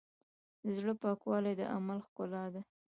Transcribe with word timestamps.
د 0.63 0.65
زړۀ 0.77 0.93
پاکوالی 1.01 1.53
د 1.57 1.61
عمل 1.75 1.99
ښکلا 2.07 2.45
ده. 2.53 2.61